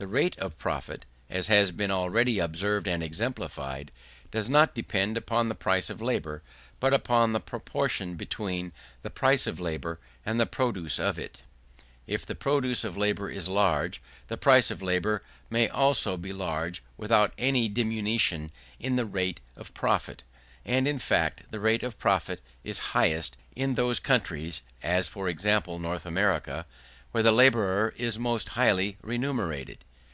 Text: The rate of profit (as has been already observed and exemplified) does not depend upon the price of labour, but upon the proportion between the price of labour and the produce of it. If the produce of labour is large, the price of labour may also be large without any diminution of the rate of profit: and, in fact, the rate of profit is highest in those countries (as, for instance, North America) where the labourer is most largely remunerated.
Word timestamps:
The 0.00 0.06
rate 0.06 0.38
of 0.38 0.56
profit 0.58 1.04
(as 1.28 1.48
has 1.48 1.72
been 1.72 1.90
already 1.90 2.38
observed 2.38 2.86
and 2.86 3.02
exemplified) 3.02 3.90
does 4.30 4.48
not 4.48 4.72
depend 4.72 5.16
upon 5.16 5.48
the 5.48 5.56
price 5.56 5.90
of 5.90 6.00
labour, 6.00 6.40
but 6.78 6.94
upon 6.94 7.32
the 7.32 7.40
proportion 7.40 8.14
between 8.14 8.70
the 9.02 9.10
price 9.10 9.48
of 9.48 9.58
labour 9.58 9.98
and 10.24 10.38
the 10.38 10.46
produce 10.46 11.00
of 11.00 11.18
it. 11.18 11.42
If 12.06 12.24
the 12.24 12.36
produce 12.36 12.84
of 12.84 12.96
labour 12.96 13.28
is 13.28 13.48
large, 13.48 14.00
the 14.28 14.36
price 14.36 14.70
of 14.70 14.82
labour 14.82 15.20
may 15.50 15.66
also 15.68 16.16
be 16.16 16.32
large 16.32 16.80
without 16.96 17.32
any 17.36 17.68
diminution 17.68 18.52
of 18.80 18.94
the 18.94 19.04
rate 19.04 19.40
of 19.56 19.74
profit: 19.74 20.22
and, 20.64 20.86
in 20.86 21.00
fact, 21.00 21.42
the 21.50 21.58
rate 21.58 21.82
of 21.82 21.98
profit 21.98 22.40
is 22.62 22.78
highest 22.94 23.36
in 23.56 23.74
those 23.74 23.98
countries 23.98 24.62
(as, 24.80 25.08
for 25.08 25.28
instance, 25.28 25.66
North 25.82 26.06
America) 26.06 26.66
where 27.10 27.22
the 27.24 27.32
labourer 27.32 27.92
is 27.96 28.16
most 28.16 28.56
largely 28.56 28.96
remunerated. 29.02 29.82